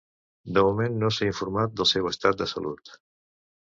De 0.55 0.61
moment, 0.67 0.95
no 1.03 1.11
s’ha 1.17 1.27
informat 1.33 1.75
del 1.81 1.91
seu 1.93 2.11
estat 2.13 2.41
de 2.43 2.49
salut. 2.57 2.95